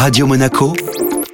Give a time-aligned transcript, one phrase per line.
[0.00, 0.72] Radio Monaco,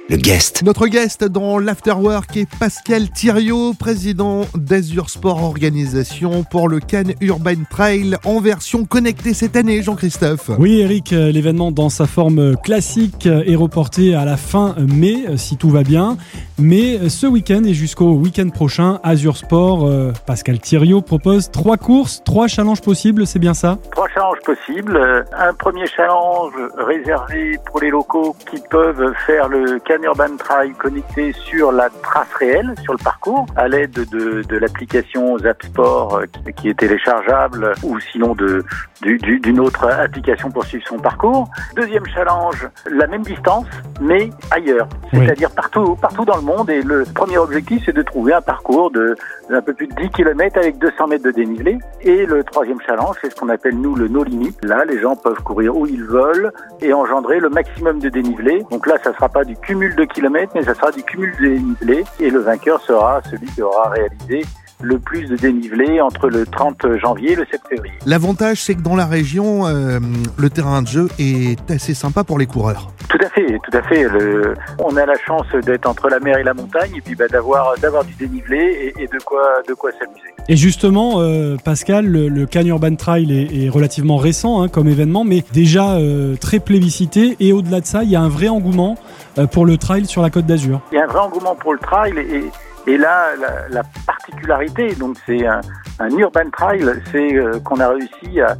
[0.09, 0.63] le guest.
[0.63, 7.63] Notre guest dans l'Afterwork est Pascal Thiriot, président d'Azur Sport Organisation pour le Cannes Urban
[7.69, 10.51] Trail en version connectée cette année, Jean-Christophe.
[10.59, 15.37] Oui, Eric, euh, l'événement dans sa forme classique est reporté à la fin mai, euh,
[15.37, 16.15] si tout va bien.
[16.57, 22.21] Mais ce week-end et jusqu'au week-end prochain, Azur Sport, euh, Pascal Thiriot propose trois courses,
[22.23, 23.77] trois challenges possibles, c'est bien ça?
[23.91, 25.25] Trois challenges possibles.
[25.37, 31.33] Un premier challenge réservé pour les locaux qui peuvent faire le Cannes Urban Trail connecté
[31.33, 36.69] sur la trace réelle, sur le parcours, à l'aide de, de l'application Zapsport qui, qui
[36.69, 38.63] est téléchargeable ou sinon de
[39.01, 41.47] d'une autre application pour suivre son parcours.
[41.75, 43.67] Deuxième challenge, la même distance,
[44.01, 46.69] mais ailleurs, c'est-à-dire partout, partout dans le monde.
[46.69, 49.15] Et le premier objectif, c'est de trouver un parcours de
[49.49, 51.77] d'un peu plus de 10 km avec 200 mètres de dénivelé.
[52.01, 54.53] Et le troisième challenge, c'est ce qu'on appelle nous le no limit.
[54.61, 56.51] Là, les gens peuvent courir où ils veulent
[56.81, 58.65] et engendrer le maximum de dénivelé.
[58.71, 61.47] Donc là, ça sera pas du cumul de kilomètres, mais ça sera du cumul de
[61.47, 62.03] dénivelé.
[62.19, 64.45] Et le vainqueur sera celui qui aura réalisé
[64.81, 67.93] le plus de dénivelé entre le 30 janvier et le 7 février.
[68.05, 69.99] L'avantage, c'est que dans la région, euh,
[70.37, 72.91] le terrain de jeu est assez sympa pour les coureurs.
[73.09, 74.03] Tout à fait, tout à fait.
[74.03, 77.27] Le, on a la chance d'être entre la mer et la montagne et puis bah,
[77.27, 80.33] d'avoir d'avoir du dénivelé et, et, de quoi de quoi s'amuser.
[80.49, 84.87] Et justement, euh, Pascal, le, le Cannes Urban Trail est, est relativement récent hein, comme
[84.87, 87.35] événement, mais déjà euh, très plébiscité.
[87.41, 88.95] Et au-delà de ça, il y a un vrai engouement
[89.37, 90.79] euh, pour le trail sur la Côte d'Azur.
[90.91, 94.95] Il y a un vrai engouement pour le trail et, et là, la, la particularité,
[94.95, 95.59] donc c'est un,
[95.99, 98.55] un, urban trail, c'est euh, qu'on a réussi à,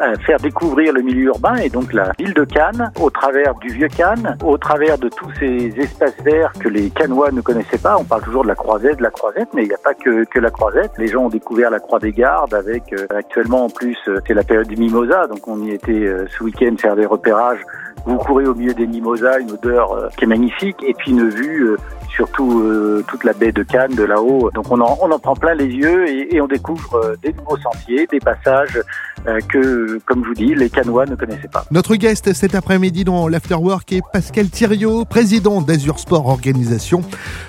[0.00, 3.68] à, faire découvrir le milieu urbain et donc la ville de Cannes au travers du
[3.68, 7.96] vieux Cannes, au travers de tous ces espaces verts que les Cannois ne connaissaient pas.
[7.98, 10.24] On parle toujours de la croisette, de la croisette, mais il n'y a pas que,
[10.24, 10.92] que, la croisette.
[10.98, 14.34] Les gens ont découvert la croix des gardes avec euh, actuellement en plus euh, c'est
[14.34, 17.60] la période du mimosa, donc on y était ce week-end faire des repérages.
[18.04, 21.76] Vous courez au milieu des mimosas, une odeur qui est magnifique, et puis une vue
[22.14, 24.50] surtout euh, toute la baie de Cannes de là-haut.
[24.54, 27.32] Donc on en, on en prend plein les yeux et, et on découvre euh, des
[27.32, 28.80] nouveaux sentiers, des passages
[29.26, 31.64] euh, que, comme je vous dis, les Cannois ne connaissaient pas.
[31.70, 37.02] Notre guest cet après-midi dans l'Afterwork est Pascal Thiriot, président d'Azur Sport Organisation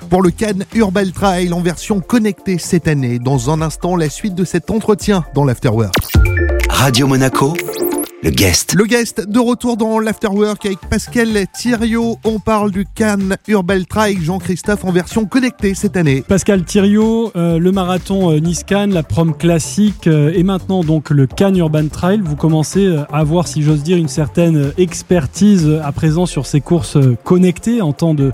[0.10, 3.20] pour le Cannes Urban Trail en version connectée cette année.
[3.20, 5.94] Dans un instant, la suite de cet entretien dans l'Afterwork.
[6.70, 7.54] Radio Monaco
[8.24, 8.74] le guest.
[8.76, 12.20] Le guest de retour dans l'Afterwork avec Pascal Thiriot.
[12.24, 16.24] On parle du Cannes Urban Trail Jean-Christophe en version connectée cette année.
[16.26, 21.28] Pascal Thiriot, euh, le marathon euh, Nice-Cannes, la prom classique euh, et maintenant donc le
[21.28, 22.22] Cannes Urban Trail.
[22.24, 26.98] Vous commencez à avoir, si j'ose dire, une certaine expertise à présent sur ces courses
[27.26, 28.32] connectées en temps de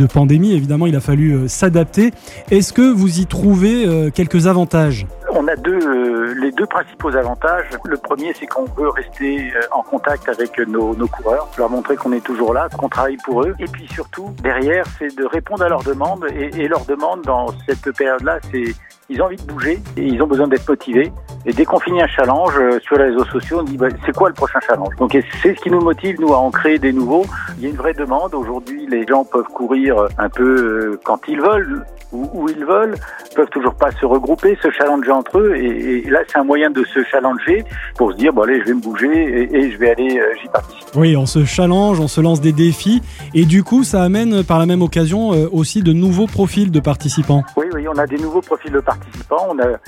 [0.00, 0.52] de pandémie.
[0.52, 2.12] Évidemment, il a fallu s'adapter.
[2.50, 5.06] Est-ce que vous y trouvez quelques avantages?
[5.32, 7.66] On a deux, euh, les deux principaux avantages.
[7.84, 11.94] Le premier, c'est qu'on veut rester euh, en contact avec nos, nos coureurs, leur montrer
[11.94, 13.54] qu'on est toujours là, qu'on travaille pour eux.
[13.60, 16.26] Et puis surtout, derrière, c'est de répondre à leurs demandes.
[16.34, 18.74] Et, et leurs demandes dans cette période-là, c'est
[19.08, 21.12] ils ont envie de bouger et ils ont besoin d'être motivés.
[21.46, 24.14] Et dès qu'on finit un challenge euh, sur les réseaux sociaux, on dit bah, c'est
[24.14, 24.94] quoi le prochain challenge?
[24.98, 27.24] Donc c'est ce qui nous motive nous à en créer des nouveaux.
[27.56, 28.34] Il y a une vraie demande.
[28.34, 32.96] Aujourd'hui, les gens peuvent courir un peu quand ils veulent où, où, ils veulent,
[33.34, 35.54] peuvent toujours pas se regrouper, se challenger entre eux.
[35.56, 37.64] Et, et là, c'est un moyen de se challenger
[37.96, 40.34] pour se dire, bon allez, je vais me bouger et, et je vais aller, euh,
[40.40, 40.88] j'y participe.
[40.94, 43.02] Oui, on se challenge, on se lance des défis.
[43.34, 46.80] Et du coup, ça amène par la même occasion euh, aussi de nouveaux profils de
[46.80, 47.44] participants.
[47.56, 49.46] Oui, oui, on a des nouveaux profils de participants.
[49.50, 49.78] On, a,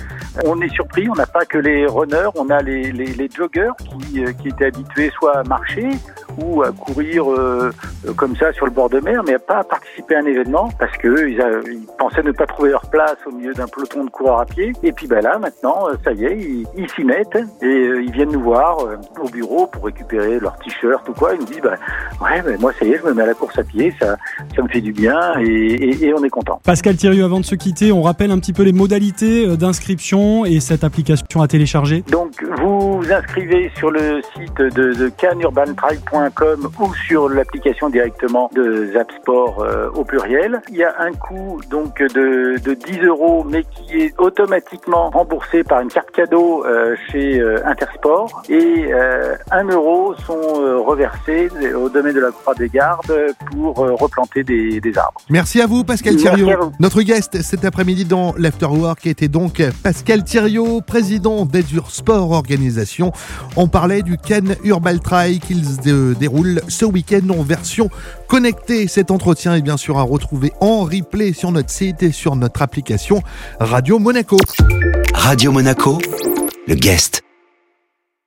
[0.45, 3.73] on est surpris, on n'a pas que les runners, on a les, les, les joggers
[3.79, 5.89] qui, euh, qui étaient habitués soit à marcher
[6.39, 7.71] ou à courir euh,
[8.17, 10.97] comme ça sur le bord de mer, mais pas à participer à un événement parce
[10.97, 14.41] que ils, ils pensaient ne pas trouver leur place au milieu d'un peloton de coureurs
[14.41, 14.73] à pied.
[14.83, 16.39] Et puis ben là, maintenant, ça y est,
[16.77, 20.57] ils, s'y mettent et euh, ils viennent nous voir euh, au bureau pour récupérer leur
[20.59, 21.35] t-shirt ou quoi.
[21.35, 21.77] Ils me disent, bah,
[22.21, 24.17] ouais, mais moi, ça y est, je me mets à la course à pied, ça,
[24.55, 26.61] ça me fait du bien et, et, et on est content.
[26.65, 30.61] Pascal Thirieux, avant de se quitter, on rappelle un petit peu les modalités d'inscription et
[30.61, 32.05] cette application à télécharger.
[32.11, 32.22] Donc,
[32.63, 35.11] vous inscrivez sur le site de, de
[36.81, 40.61] ou sur l'application directement de Zapsport euh, au pluriel.
[40.69, 45.65] Il y a un coût donc de, de 10 euros, mais qui est automatiquement remboursé
[45.65, 48.43] par une carte cadeau euh, chez euh, Intersport.
[48.49, 53.15] Et euh, 1 euro sont reversés au domaine de la Croix des Gardes
[53.51, 55.21] pour euh, replanter des, des, arbres.
[55.31, 56.73] Merci à vous, Pascal Thiriot.
[56.81, 63.13] Notre guest cet après-midi dans l'Afterwork était donc Pascal Thiriot, président d'Azur Sport Organisation.
[63.57, 65.63] On parlait du Cannes Urban Trail qu'il
[66.19, 67.89] déroule ce week-end en version
[68.29, 68.87] connectée.
[68.87, 72.63] Cet entretien est bien sûr à retrouver en replay sur notre site et sur notre
[72.63, 73.23] application
[73.61, 74.37] Radio Monaco.
[75.15, 75.99] Radio Monaco,
[76.67, 77.23] le guest.